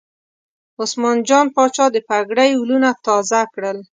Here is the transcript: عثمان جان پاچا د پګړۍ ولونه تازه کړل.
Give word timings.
عثمان 0.79 1.17
جان 1.27 1.45
پاچا 1.55 1.85
د 1.91 1.97
پګړۍ 2.09 2.51
ولونه 2.57 2.89
تازه 3.05 3.41
کړل. 3.53 3.77